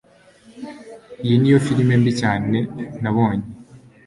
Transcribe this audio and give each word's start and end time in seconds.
iyi 1.23 1.35
niyo 1.39 1.57
firime 1.65 1.93
mbi 2.01 2.11
cyane 2.21 2.57
nabonye 3.01 3.47